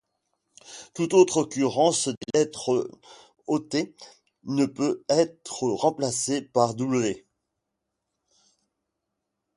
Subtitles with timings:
[0.95, 2.89] Toute autre occurrence des lettres
[3.45, 3.75] от
[4.45, 7.23] ne peut être remplacée par ѿ.